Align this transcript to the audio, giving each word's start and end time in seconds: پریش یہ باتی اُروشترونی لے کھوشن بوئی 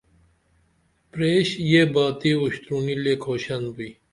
پریش 1.11 1.47
یہ 1.71 1.81
باتی 1.93 2.31
اُروشترونی 2.39 2.95
لے 3.03 3.13
کھوشن 3.23 3.61
بوئی 3.73 3.91